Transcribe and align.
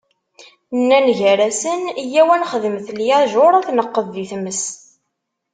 Nnan 0.79 1.05
gar-asen: 1.19 1.81
Yyaw 2.11 2.29
ad 2.31 2.39
nxedmet 2.43 2.87
lyajuṛ, 2.97 3.53
ad 3.55 3.65
t-neqqed 3.67 4.07
di 4.15 4.25
tmes. 4.31 4.63